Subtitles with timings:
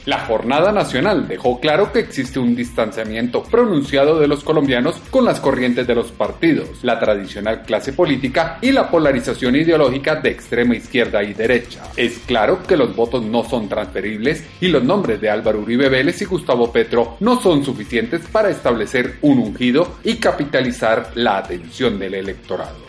[0.07, 5.41] La jornada nacional dejó claro que existe un distanciamiento pronunciado de los colombianos con las
[5.41, 11.25] corrientes de los partidos, la tradicional clase política y la polarización ideológica de extrema izquierda
[11.25, 11.83] y derecha.
[11.97, 16.23] Es claro que los votos no son transferibles y los nombres de Álvaro Uribe Vélez
[16.23, 22.15] y Gustavo Petro no son suficientes para establecer un ungido y capitalizar la atención del
[22.15, 22.86] electorado.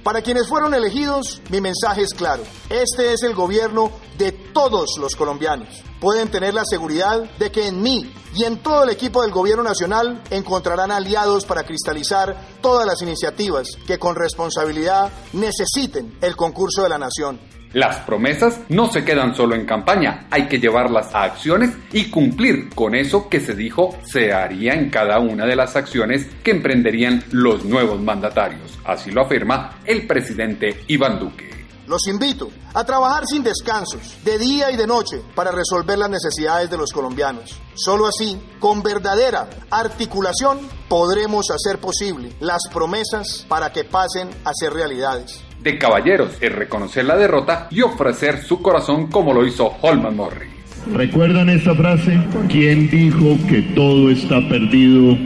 [0.03, 2.43] Para quienes fueron elegidos, mi mensaje es claro.
[2.69, 5.81] Este es el gobierno de todos los colombianos.
[6.01, 9.63] Pueden tener la seguridad de que en mí y en todo el equipo del gobierno
[9.63, 16.89] nacional encontrarán aliados para cristalizar todas las iniciativas que con responsabilidad necesiten el concurso de
[16.89, 17.39] la nación.
[17.73, 22.69] Las promesas no se quedan solo en campaña, hay que llevarlas a acciones y cumplir
[22.69, 27.23] con eso que se dijo se haría en cada una de las acciones que emprenderían
[27.31, 28.77] los nuevos mandatarios.
[28.85, 31.49] Así lo afirma el presidente Iván Duque.
[31.87, 36.69] Los invito a trabajar sin descansos, de día y de noche, para resolver las necesidades
[36.69, 37.59] de los colombianos.
[37.73, 44.73] Solo así, con verdadera articulación, podremos hacer posible las promesas para que pasen a ser
[44.73, 50.15] realidades de caballeros es reconocer la derrota y ofrecer su corazón como lo hizo Holman
[50.15, 50.49] Morris.
[50.93, 52.19] ¿Recuerdan esta frase?
[52.49, 55.17] ¿Quién dijo que todo está perdido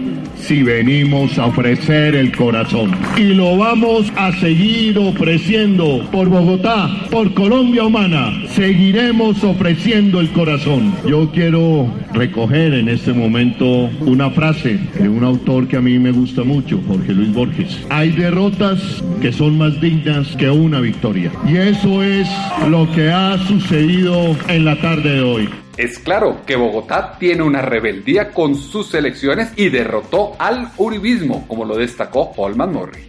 [0.42, 2.92] si venimos a ofrecer el corazón.
[3.18, 8.32] Y lo vamos a seguir ofreciendo por Bogotá, por Colombia Humana.
[8.50, 10.94] Seguiremos ofreciendo el corazón.
[11.06, 13.66] Yo quiero recoger en este momento
[14.02, 17.80] una frase de un autor que a mí me gusta mucho, Jorge Luis Borges.
[17.90, 21.32] Hay derrotas que son más dignas que una victoria.
[21.48, 22.28] Y eso es
[22.70, 25.50] lo que ha sucedido en la tarde de hoy.
[25.78, 31.66] Es claro que Bogotá tiene una rebeldía con sus elecciones y derrotó al uribismo, como
[31.66, 33.06] lo destacó Holman Morris.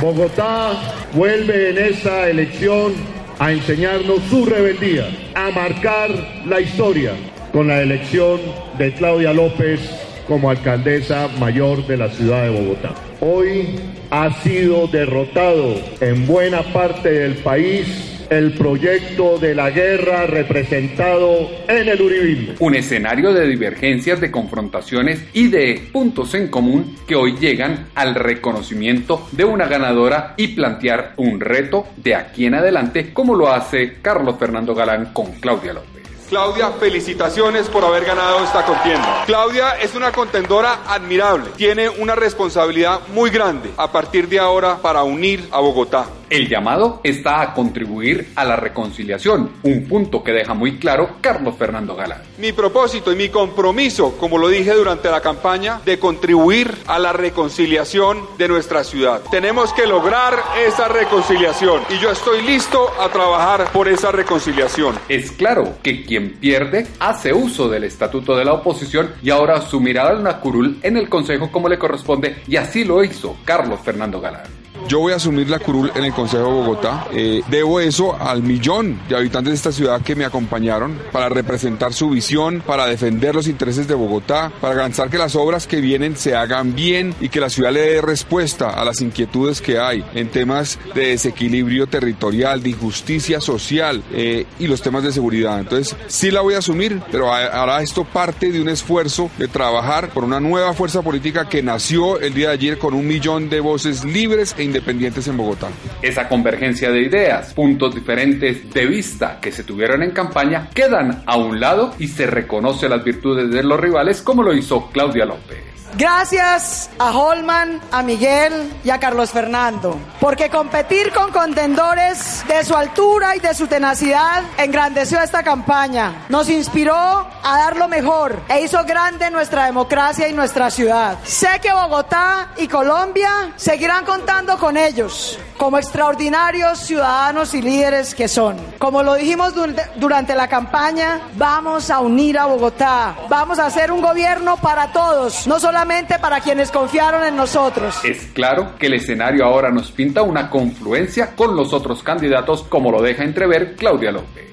[0.00, 0.72] Bogotá
[1.14, 2.92] vuelve en esa elección
[3.38, 6.10] a enseñarnos su rebeldía, a marcar
[6.46, 7.12] la historia
[7.52, 8.40] con la elección
[8.78, 9.80] de Claudia López
[10.26, 12.94] como alcaldesa mayor de la ciudad de Bogotá.
[13.20, 13.80] Hoy
[14.10, 21.88] ha sido derrotado en buena parte del país el proyecto de la guerra representado en
[21.88, 22.54] el uribismo.
[22.60, 28.14] Un escenario de divergencias, de confrontaciones y de puntos en común que hoy llegan al
[28.14, 33.94] reconocimiento de una ganadora y plantear un reto de aquí en adelante como lo hace
[34.00, 35.99] Carlos Fernando Galán con Claudia López.
[36.30, 39.24] Claudia, felicitaciones por haber ganado esta contienda.
[39.26, 45.02] Claudia es una contendora admirable, tiene una responsabilidad muy grande a partir de ahora para
[45.02, 50.54] unir a Bogotá El llamado está a contribuir a la reconciliación, un punto que deja
[50.54, 52.22] muy claro Carlos Fernando Galán.
[52.38, 57.12] Mi propósito y mi compromiso, como lo dije durante la campaña, de contribuir a la
[57.12, 59.22] reconciliación de nuestra ciudad.
[59.32, 60.34] Tenemos que lograr
[60.64, 64.94] esa reconciliación y yo estoy listo a trabajar por esa reconciliación.
[65.08, 70.14] Es claro que quien pierde hace uso del estatuto de la oposición y ahora asumirá
[70.14, 74.59] una curul en el Consejo como le corresponde y así lo hizo Carlos Fernando Galán.
[74.88, 77.06] Yo voy a asumir la curul en el Consejo de Bogotá.
[77.12, 81.92] Eh, debo eso al millón de habitantes de esta ciudad que me acompañaron para representar
[81.92, 86.16] su visión, para defender los intereses de Bogotá, para garantizar que las obras que vienen
[86.16, 90.04] se hagan bien y que la ciudad le dé respuesta a las inquietudes que hay
[90.14, 95.60] en temas de desequilibrio territorial, de injusticia social eh, y los temas de seguridad.
[95.60, 100.10] Entonces, sí la voy a asumir, pero hará esto parte de un esfuerzo de trabajar
[100.10, 103.60] por una nueva fuerza política que nació el día de ayer con un millón de
[103.60, 105.68] voces libres e independientes en Bogotá.
[106.00, 111.36] Esa convergencia de ideas, puntos diferentes de vista que se tuvieron en campaña, quedan a
[111.36, 115.69] un lado y se reconoce las virtudes de los rivales como lo hizo Claudia López.
[115.96, 122.76] Gracias a Holman, a Miguel y a Carlos Fernando, porque competir con contendores de su
[122.76, 128.62] altura y de su tenacidad engrandeció esta campaña, nos inspiró a dar lo mejor e
[128.62, 131.18] hizo grande nuestra democracia y nuestra ciudad.
[131.24, 138.28] Sé que Bogotá y Colombia seguirán contando con ellos como extraordinarios ciudadanos y líderes que
[138.28, 138.56] son.
[138.78, 139.52] Como lo dijimos
[139.96, 145.46] durante la campaña, vamos a unir a Bogotá, vamos a hacer un gobierno para todos,
[145.46, 145.79] no solamente
[146.20, 148.04] para quienes confiaron en nosotros.
[148.04, 152.90] Es claro que el escenario ahora nos pinta una confluencia con los otros candidatos, como
[152.90, 154.50] lo deja entrever Claudia López.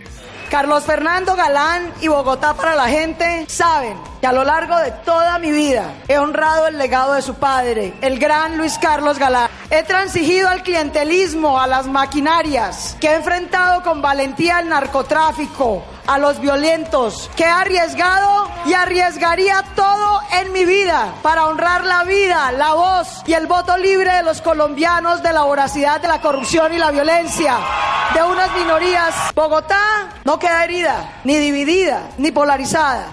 [0.49, 5.37] Carlos Fernando Galán y Bogotá para la gente saben que a lo largo de toda
[5.39, 9.49] mi vida he honrado el legado de su padre, el gran Luis Carlos Galán.
[9.69, 16.17] He transigido al clientelismo, a las maquinarias, que he enfrentado con valentía el narcotráfico, a
[16.17, 22.51] los violentos, que he arriesgado y arriesgaría todo en mi vida para honrar la vida,
[22.53, 26.73] la voz y el voto libre de los colombianos de la voracidad de la corrupción
[26.73, 27.57] y la violencia
[28.13, 29.13] de unas minorías.
[29.35, 33.05] Bogotá no queda herida, ni dividida, ni polarizada.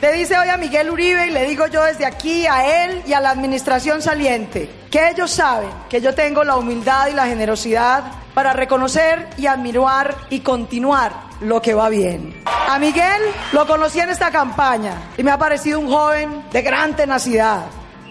[0.00, 3.14] Le dice hoy a Miguel Uribe y le digo yo desde aquí a él y
[3.14, 8.04] a la administración saliente que ellos saben que yo tengo la humildad y la generosidad
[8.32, 12.37] para reconocer y admirar y continuar lo que va bien.
[12.70, 13.22] A Miguel
[13.52, 17.64] lo conocí en esta campaña y me ha parecido un joven de gran tenacidad.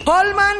[0.03, 0.57] Holman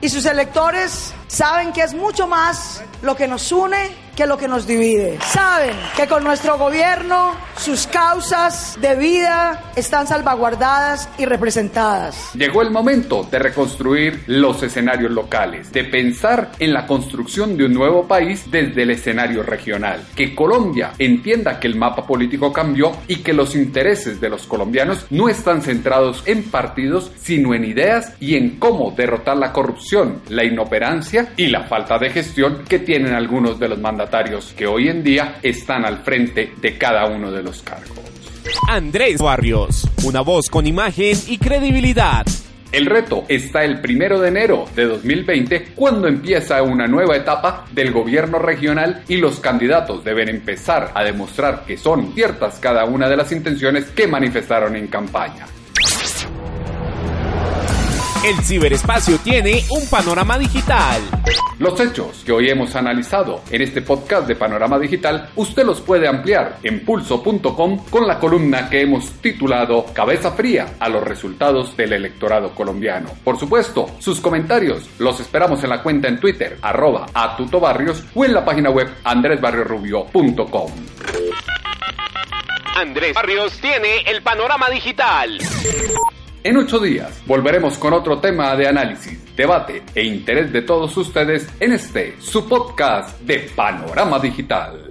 [0.00, 3.90] y sus electores saben que es mucho más lo que nos une
[4.20, 5.18] que lo que nos divide.
[5.22, 12.34] Saben que con nuestro gobierno sus causas de vida están salvaguardadas y representadas.
[12.34, 17.72] Llegó el momento de reconstruir los escenarios locales, de pensar en la construcción de un
[17.72, 23.22] nuevo país desde el escenario regional, que Colombia entienda que el mapa político cambió y
[23.22, 28.36] que los intereses de los colombianos no están centrados en partidos, sino en ideas y
[28.36, 33.58] en cómo derrotar la corrupción, la inoperancia y la falta de gestión que tienen algunos
[33.58, 33.78] de los
[34.10, 37.98] mandatarios que hoy en día están al frente de cada uno de los cargos.
[38.68, 42.26] Andrés Barrios, una voz con imagen y credibilidad.
[42.72, 47.92] El reto está el primero de enero de 2020 cuando empieza una nueva etapa del
[47.92, 53.16] gobierno regional y los candidatos deben empezar a demostrar que son ciertas cada una de
[53.16, 55.46] las intenciones que manifestaron en campaña.
[58.22, 61.00] El ciberespacio tiene un panorama digital.
[61.58, 66.06] Los hechos que hoy hemos analizado en este podcast de Panorama Digital, usted los puede
[66.06, 71.94] ampliar en pulso.com con la columna que hemos titulado Cabeza fría a los resultados del
[71.94, 73.08] electorado colombiano.
[73.24, 78.26] Por supuesto, sus comentarios los esperamos en la cuenta en Twitter, arroba a tutobarrios o
[78.26, 80.72] en la página web andresbarriorubio.com.
[82.76, 85.38] Andrés Barrios tiene el panorama digital.
[86.42, 91.46] En ocho días volveremos con otro tema de análisis, debate e interés de todos ustedes
[91.60, 94.90] en este, su podcast de Panorama Digital.